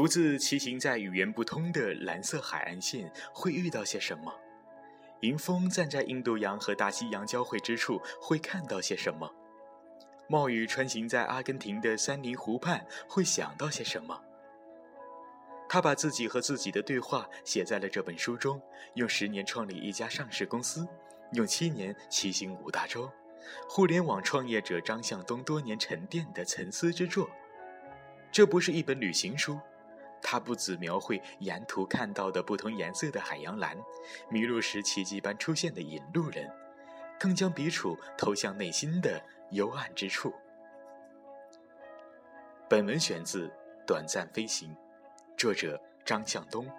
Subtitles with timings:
[0.00, 4.32] 独自骑行在语言不通的蓝色海岸线，会遇到些什么？
[5.20, 9.30] 迎风站在印度洋和大西洋交汇之处，会看到些什么？
[10.26, 14.18] 冒雨穿行在阿根廷的山林湖畔，会想到些什么？
[15.68, 18.58] 他把自己和自己的对话写在了这本书中，
[18.94, 20.88] 用十年创立一家上市公司，
[21.32, 23.12] 用七年骑行五大洲，
[23.68, 27.28] 互联网创业者张向东多年沉淀的沉思之作。
[28.32, 29.60] 这不是一本旅行书。
[30.22, 33.76] 它不只描绘沿途看到的不同颜色的海洋蓝，
[34.28, 36.50] 迷路时奇迹般出现的引路人，
[37.18, 40.32] 更将笔触投向内心的幽暗之处。
[42.68, 43.48] 本文选自
[43.86, 44.74] 《短暂飞行》，
[45.36, 46.70] 作者张向东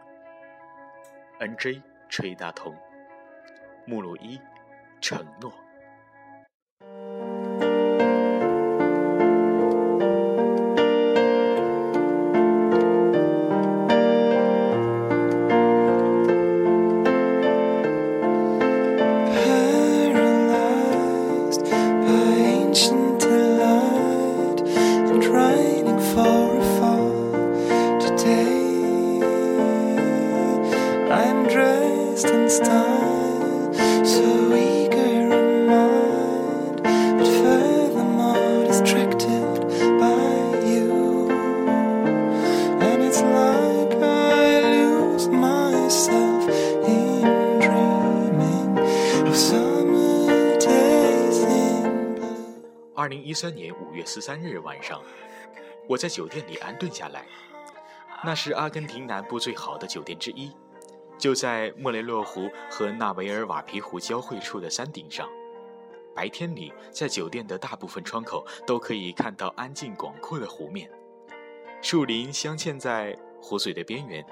[1.40, 1.82] ，N.J.
[2.10, 2.76] 崔大同，
[3.86, 4.40] 目录一，
[5.02, 5.52] 承诺。
[53.02, 55.02] 二零一三年五月十三日晚上，
[55.88, 57.26] 我在酒店里安顿下来。
[58.24, 60.52] 那是阿根廷南部最好的酒店之一，
[61.18, 65.28] 就在莫雷洛湖和纳维尔瓦皮湖交汇处的山顶上。
[66.14, 70.88] 白天里，在酒店的大部分窗口都可以看到安静广阔的湖面，
[71.82, 74.24] 树林镶嵌在湖水的边缘。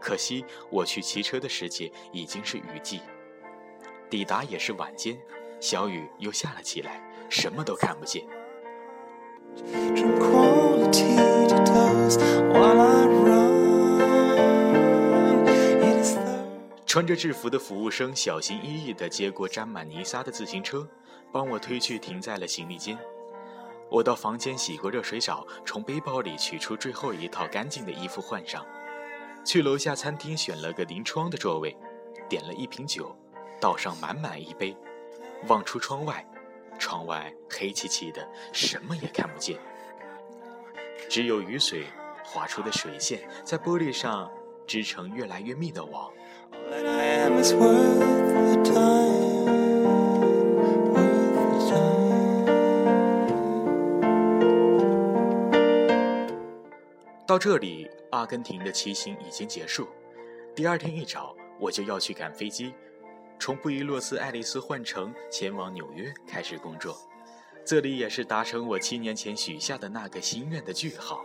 [0.00, 3.00] 可惜，我去骑车的时节已经是雨季，
[4.08, 5.18] 抵达也是晚间，
[5.58, 8.24] 小雨又下了起来，什么都看不见。
[16.86, 20.88] 穿着制服的服务生小心翼翼地接过沾满泥沙的自行车，
[21.30, 22.98] 帮我推去停在了行李间。
[23.90, 28.64] 我到房间洗过热水澡，从背包里取出最后一套干净的衣服换上，
[29.44, 31.76] 去楼下餐厅选了个临窗的座位，
[32.28, 33.14] 点了一瓶酒，
[33.60, 34.76] 倒上满满一杯，
[35.46, 36.26] 望出窗外，
[36.78, 39.58] 窗外黑漆漆的，什么也看不见，
[41.08, 41.86] 只有雨水
[42.24, 44.30] 划出的水线在玻璃上
[44.66, 46.12] 织成越来越密的网。
[57.26, 59.86] 到这里，阿根廷的骑行已经结束。
[60.54, 62.74] 第二天一早，我就要去赶飞机，
[63.38, 66.96] 从布宜诺斯艾利斯换乘前往纽约开始工作。
[67.64, 71.24] 这里也是达成我七年前许下的那个心愿的句号。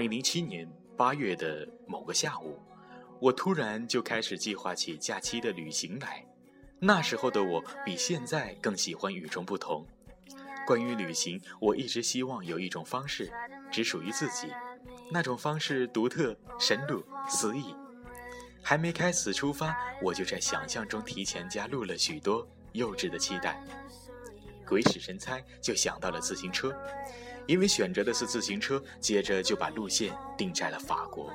[0.00, 0.66] 零零七年
[0.96, 2.58] 八月的某个下午，
[3.20, 6.24] 我突然就开始计划起假期的旅行来。
[6.78, 9.86] 那时候的我比现在更喜欢与众不同。
[10.66, 13.30] 关于旅行，我一直希望有一种方式
[13.70, 14.50] 只属于自己，
[15.12, 17.74] 那种方式独特、深入、诗意。
[18.62, 23.62] 还没开始出发，我就在想象中提前加入了许多幼稚的期待。
[24.66, 26.74] 鬼使神差，就想到了自行车。
[27.50, 31.32] 因为选择的是自行车，接着就把路线定在了法国。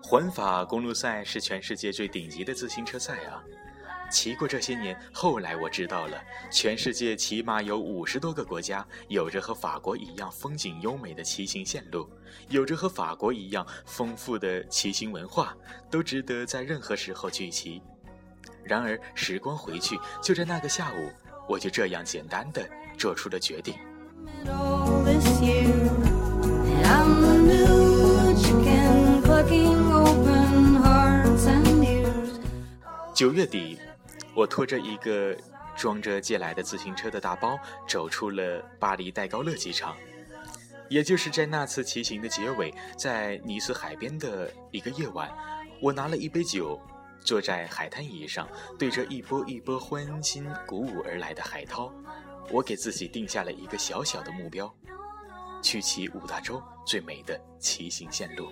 [0.00, 3.42] 环法公路赛是全世界最顶级的自行车赛啊！
[4.12, 6.16] 骑过这些年，后来我知道了，
[6.48, 12.08] 全世界起码有五十多个国家有着和法国一样风景优美的骑行线路，
[12.48, 15.56] 有着和法国一样丰富的骑行文化，
[15.90, 17.82] 都值得在任何时候去骑。
[18.64, 21.10] 然而，时光回去，就在那个下午，
[21.48, 22.68] 我就这样简单的
[22.98, 23.74] 做出了决定。
[33.14, 33.78] 九月底，
[34.34, 35.36] 我拖着一个
[35.76, 39.94] 装着借来的自行车的大包，走出了巴黎戴高乐机场。
[40.88, 45.30] 也就是在那次骑行的结尾，在尼斯海边的一个夜晚，
[45.80, 46.80] 我拿了一杯酒，
[47.22, 51.92] 坐在海滩椅上，对着一波一波欢欣鼓舞而来的海涛，
[52.50, 54.72] 我给自己定下了一个小小的目标：
[55.62, 58.48] 去骑五大洲最美的骑行线路。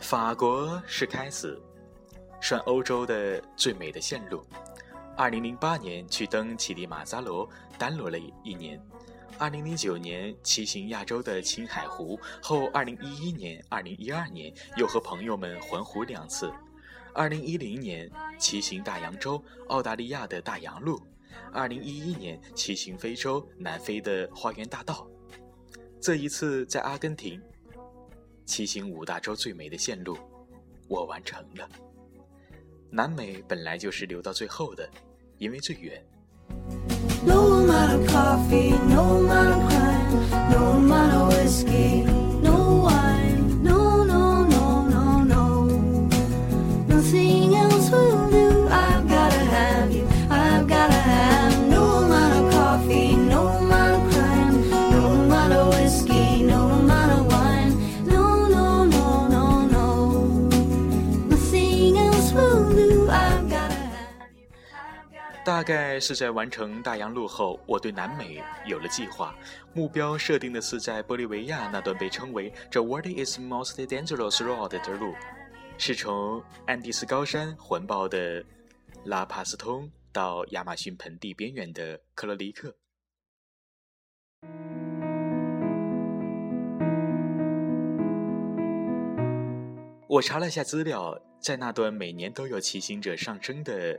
[0.00, 1.60] 法国是开始，
[2.40, 4.40] 算欧洲的最美的线路。
[5.16, 8.78] 二零零八年去登乞力马扎罗，单罗了一年；
[9.38, 16.48] 二零零九年骑行亚洲的青海湖，后二零一一年、二零一二年又和朋友们环湖两次；
[17.12, 20.96] 二零一零年骑行大洋洲，澳大利亚的大洋路；
[21.52, 25.06] 二零一一年骑行非洲南非的花园大道。
[26.00, 27.40] 这一次在阿根廷
[28.44, 30.16] 骑行五大洲最美的线路，
[30.88, 31.68] 我完成了。
[32.90, 34.88] 南美本来就是留到最后的。
[35.38, 36.02] 因为最远。
[37.76, 42.15] amount of coffee, no amount of crime, no amount of whiskey.
[65.66, 69.34] 大概是在完成大洋路后，我对南美有了计划，
[69.74, 75.12] 目标设定的是在玻利维亚那段被称为 “The World Is Most Dangerous Road” 的路，
[75.76, 78.44] 是从安第斯高山环抱的
[79.06, 82.76] 拉帕斯通到亚马逊盆地边缘的克罗尼克。
[90.06, 93.98] 我查了下资料，在那段每年都有骑行者上升的。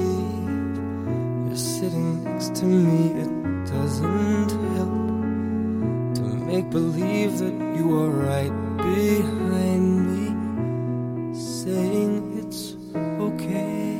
[2.61, 3.29] to me, it
[3.65, 12.75] doesn't help to make believe that you are right behind me, saying it's
[13.19, 13.97] okay.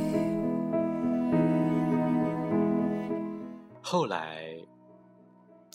[3.81, 4.55] 后来，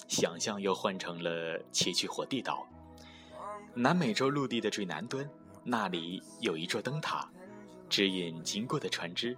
[0.06, 2.64] 想象又换成了崎岖火地岛，
[3.74, 5.28] 南美洲陆地的最南端，
[5.64, 7.28] 那里有一座灯塔，
[7.88, 9.36] 指引经过的船只。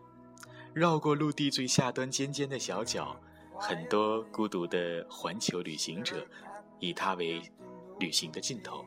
[0.75, 3.17] 绕过陆地最下端尖尖的小角，
[3.59, 6.27] 很多孤独的环球旅行者
[6.79, 7.43] 以它为
[7.99, 8.85] 旅行的尽头。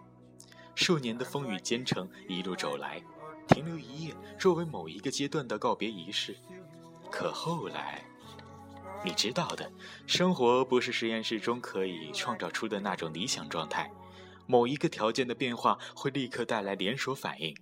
[0.74, 3.02] 数年的风雨兼程一路走来，
[3.48, 6.36] 停留一夜作为某一个阶段的告别仪式。
[7.12, 8.02] 可后来，
[9.04, 9.70] 你知道的，
[10.08, 13.92] 生活不是实验室中可以创造出的那种理想状态。
[14.48, 17.56] 某一个条件的变化会立刻带来连锁反应。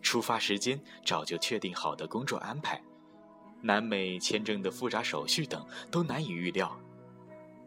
[0.00, 2.80] 出发时间早就确定好的工作安排。
[3.66, 6.70] 南美签证的复杂手续等都难以预料。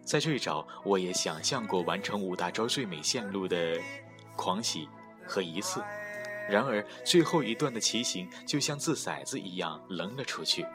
[0.04, 3.80] 在最早，我也想象过完成五大洲最美线路的
[4.36, 4.88] 狂喜
[5.26, 5.80] 和仪式。
[6.48, 10.66] 然而，最后一段的骑行就像掷骰子一样扔了出去。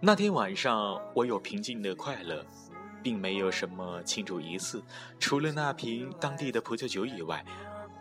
[0.00, 2.44] 那天晚上，我有平静的快乐。
[3.04, 4.82] 并没有什么庆祝仪式，
[5.20, 7.44] 除了那瓶当地的葡萄酒以外，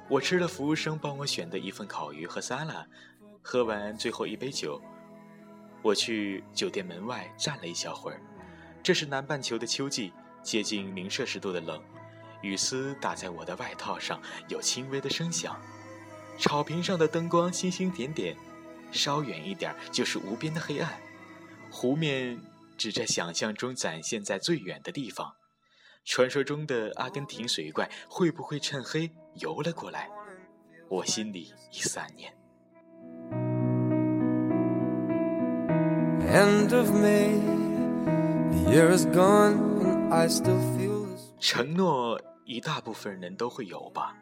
[0.09, 2.87] 我吃了服务生帮我选的一份烤鱼和沙拉。
[3.41, 4.81] 喝完最后一杯酒，
[5.81, 8.21] 我去酒店门外站了一小会儿。
[8.81, 11.83] 这是南半球的秋季，接近零摄氏度的冷，
[12.41, 15.59] 雨丝打在我的外套上，有轻微的声响。
[16.39, 18.37] 草坪上的灯光星星点点，
[18.93, 20.97] 稍远一点就是无边的黑暗，
[21.69, 22.39] 湖面。
[22.83, 25.33] 只在想象中展现在最远的地方，
[26.03, 30.09] 传说中的阿根廷水怪会不会趁黑游了过来？
[30.89, 32.35] 我心里一散念。
[41.39, 44.13] 承诺一大部分人都会有吧，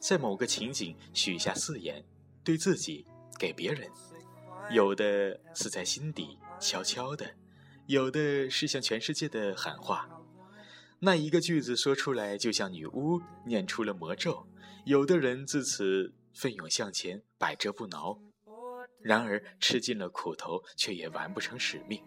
[0.00, 2.04] 在某个情景许下誓言，
[2.42, 3.06] 对自己，
[3.38, 3.88] 给别人，
[4.72, 7.24] 有的是在心底悄悄的。
[7.86, 10.08] 有的是向全世界的喊话，
[11.00, 14.46] 那一个句子说出来，就像女巫念出了魔咒。
[14.86, 18.18] 有的人自此奋勇向前，百折不挠；
[19.02, 22.02] 然而吃尽了苦头，却也完不成使命。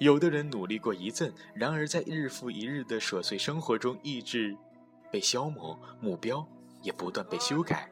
[0.00, 4.56] 有的人努力过一阵，然而在日复一日的琐碎生活中，意志
[5.12, 6.44] 被消磨，目标
[6.82, 7.91] 也不断被修改。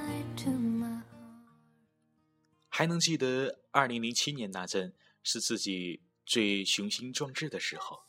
[2.81, 7.99] 还能记得二零零七年那阵是自己最雄心壮志的时候。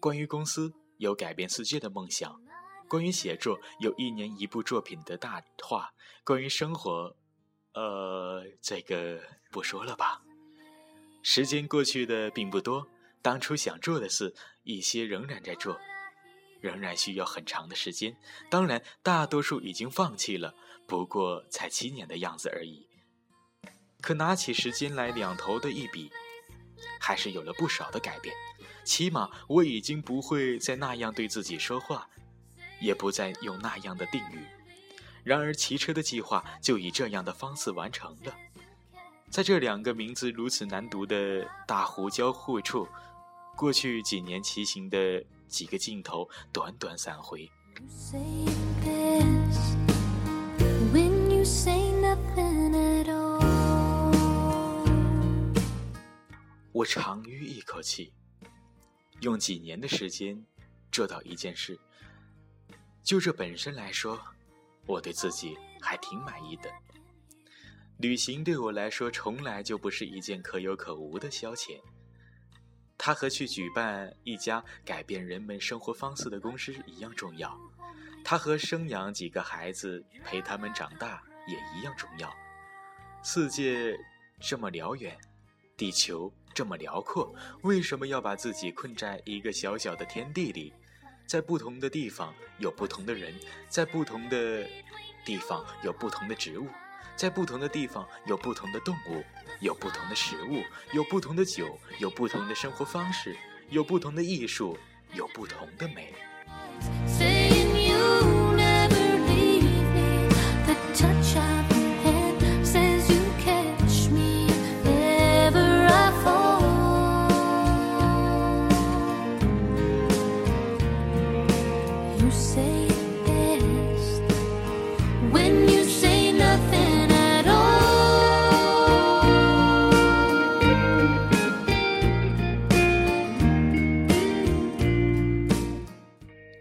[0.00, 2.42] 关于公司有改变世界的梦想，
[2.88, 5.94] 关于写作有一年一部作品的大话，
[6.24, 7.16] 关于生活，
[7.74, 10.20] 呃，这个不说了吧。
[11.22, 12.88] 时间过去的并不多，
[13.22, 15.78] 当初想做的事，一些仍然在做，
[16.60, 18.16] 仍然需要很长的时间。
[18.50, 20.56] 当然，大多数已经放弃了，
[20.88, 22.88] 不过才七年的样子而已。
[24.02, 26.10] 可拿起时间来两头的一比，
[27.00, 28.34] 还是有了不少的改变。
[28.84, 32.08] 起码我已经不会再那样对自己说话，
[32.80, 34.44] 也不再用那样的定语。
[35.22, 38.34] 然而，骑车的计划就以这样的方式完成了。
[39.30, 42.88] 在这两个名字如此难读的大湖交汇处，
[43.56, 47.48] 过去几年骑行的几个镜头短短三回。
[56.82, 58.12] 我长吁一口气。
[59.20, 60.44] 用几年的时间
[60.90, 61.78] 做到一件事，
[63.04, 64.20] 就这本身来说，
[64.86, 66.68] 我对自己还挺满意的。
[67.98, 71.80] 旅行对我来说从来就不是一件可有可无的消遣，
[72.98, 77.56] 它和去举办一家改变人们生活方式的公司一样重要，
[78.24, 82.28] 它和生养几个孩子陪他们长大也一样重要。
[83.22, 83.96] 世界
[84.40, 85.16] 这么辽远，
[85.76, 86.32] 地球。
[86.54, 90.72] 这么辽阔，为什么要把自己困在一个小小的天地里？
[91.26, 93.32] 在不同的地方有不同的人，
[93.68, 94.66] 在不同的
[95.24, 96.66] 地方有不同的植物，
[97.16, 99.22] 在不同的地方有不同的动物，
[99.60, 103.34] 有不同的食物，有不同的酒，有不同的生活方式，
[103.70, 104.76] 有不同的艺术，
[105.14, 106.12] 有不同的美。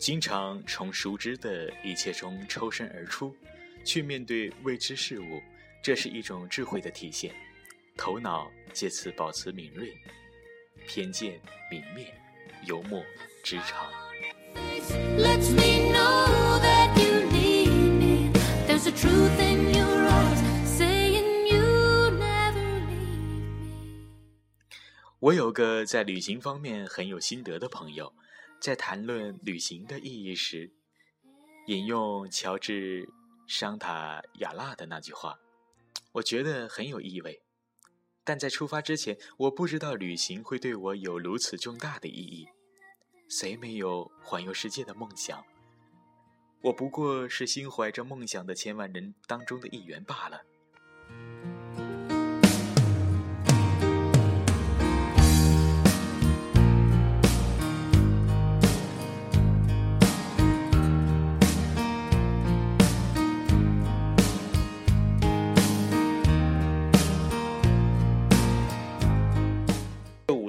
[0.01, 3.35] 经常从熟知的一切中抽身而出，
[3.85, 5.39] 去面对未知事物，
[5.83, 7.31] 这是一种智慧的体现。
[7.95, 9.95] 头脑借此保持敏锐，
[10.87, 11.39] 偏见
[11.69, 12.11] 泯灭，
[12.65, 13.03] 幽默
[13.43, 13.91] 直肠。
[25.19, 28.11] 我有个在旅行方面很有心得的朋友。
[28.61, 30.71] 在谈论旅行的意义时，
[31.65, 33.07] 引用乔治·
[33.47, 35.39] 桑塔亚纳的那句话，
[36.11, 37.41] 我觉得很有意味。
[38.23, 42.47] 但在出发之前，我不知道旅行会对我有如此重大的意义。
[43.27, 45.43] 谁没有环游世界的梦想？
[46.61, 50.43] 我不过是心怀着梦想的千万人当中的一员罢了。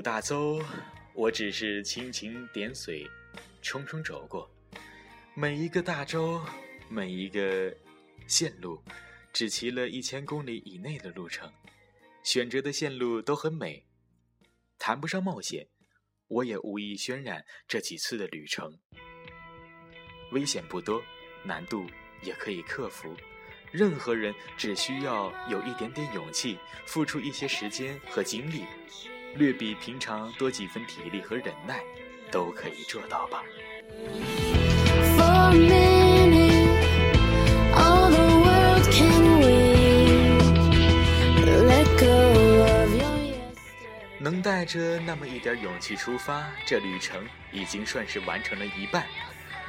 [0.02, 0.60] 大洲，
[1.14, 3.08] 我只是蜻蜓点水，
[3.62, 4.50] 匆匆走过。
[5.32, 6.44] 每一个大洲，
[6.88, 7.72] 每一个
[8.26, 8.82] 线路，
[9.32, 11.52] 只骑了一千公里以内的路程，
[12.24, 13.86] 选择的线路都很美，
[14.76, 15.68] 谈不上冒险，
[16.26, 18.76] 我也无意渲染这几次的旅程。
[20.32, 21.00] 危险不多，
[21.44, 21.86] 难度
[22.24, 23.14] 也可以克服。
[23.70, 28.64] 任何人只需要有一点点勇气，付出一些时间和精力。
[29.34, 31.80] 略比平常多几分体力和忍耐
[32.30, 33.42] 都可以做到吧。
[35.16, 35.22] For
[37.74, 39.54] all the world can we
[41.44, 42.06] let go
[42.62, 43.34] of your
[44.18, 49.04] 能带着那么一点勇气出发这旅程已经算是完成了一半。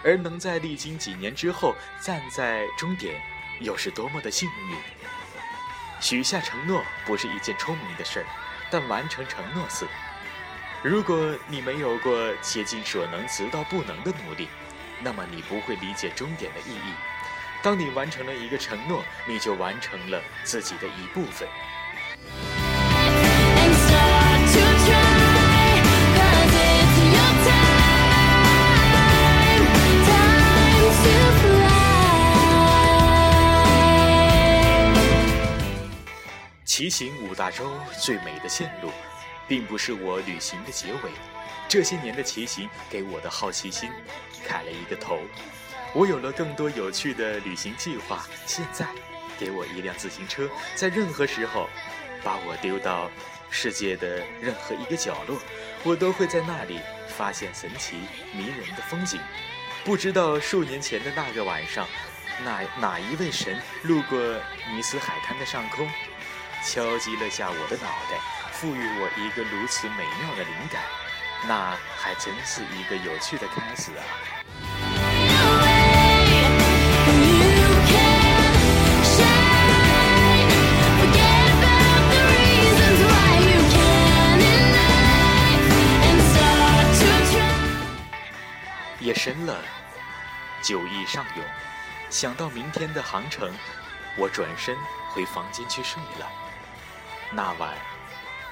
[0.04, 3.16] 而能在历经几年之后站在终点
[3.62, 4.78] 又是多么的幸运。
[6.00, 8.26] 许下承诺不是一件聪明的事儿。
[8.74, 9.86] 但完成承诺是。
[10.82, 14.50] 如果你没有过竭尽所能、直到不能的努力，
[15.00, 16.94] 那么你不会理解终点的意义。
[17.62, 21.48] 当你完成了一个承诺，你就完成了自己的一部分。
[36.76, 38.90] 骑行五大洲最美的线路，
[39.48, 41.12] 并不是我旅行的结尾。
[41.70, 43.92] 这些年的骑行给我的好奇心
[44.44, 45.20] 开了一个头，
[45.94, 48.26] 我有了更多有趣的旅行计划。
[48.48, 48.88] 现在，
[49.38, 51.70] 给我一辆自行车，在任何时候，
[52.24, 53.08] 把我丢到
[53.52, 55.40] 世界的任何一个角落，
[55.84, 57.98] 我都会在那里发现神奇
[58.32, 59.22] 迷人的风景。
[59.86, 61.88] 不知道数年前的那个晚上，
[62.44, 64.18] 哪哪一位神路过
[64.74, 65.88] 尼斯海滩的上空？
[66.66, 68.18] 敲击了下我的脑袋，
[68.54, 70.82] 赋予我一个如此美妙的灵感，
[71.46, 74.04] 那还真是一个有趣的开始啊！
[89.00, 89.62] 夜深了，
[90.64, 91.46] 酒意上涌，
[92.10, 93.54] 想到明天的航程，
[94.18, 94.78] 我转身
[95.10, 96.43] 回房间去睡了。
[97.36, 97.72] 那晚，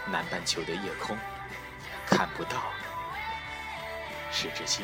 [0.08, 1.16] 南半球的夜空
[2.08, 2.58] 看不到
[4.32, 4.84] 十之星。